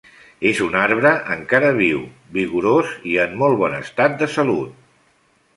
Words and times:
És 0.51 0.61
un 0.67 0.77
arbre 0.83 1.11
encara 1.35 1.69
viu, 1.81 2.01
vigorós 2.39 2.97
i 3.13 3.15
en 3.27 3.37
un 3.39 3.41
molt 3.45 3.63
bon 3.63 3.79
estat 3.85 4.21
de 4.23 4.33
salut. 4.39 4.77